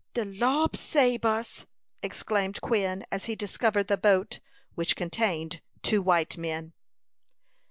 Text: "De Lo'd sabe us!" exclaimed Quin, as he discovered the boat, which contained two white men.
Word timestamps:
"De 0.15 0.25
Lo'd 0.25 0.75
sabe 0.75 1.23
us!" 1.25 1.67
exclaimed 2.01 2.59
Quin, 2.61 3.05
as 3.11 3.25
he 3.25 3.35
discovered 3.35 3.87
the 3.87 3.97
boat, 3.99 4.39
which 4.73 4.95
contained 4.95 5.61
two 5.83 6.01
white 6.01 6.39
men. 6.39 6.73